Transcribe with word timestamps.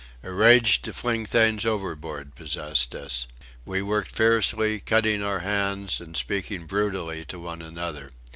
A 0.23 0.31
rage 0.31 0.81
to 0.81 0.93
fling 0.93 1.27
things 1.27 1.63
overboard 1.63 2.33
possessed 2.33 2.95
us. 2.95 3.27
We 3.65 3.83
worked 3.83 4.09
fiercely, 4.15 4.79
cutting 4.79 5.21
our 5.21 5.41
hands 5.41 5.99
and 5.99 6.17
speaking 6.17 6.65
brutally 6.65 7.23
to 7.25 7.37
one 7.37 7.61
another. 7.61 8.09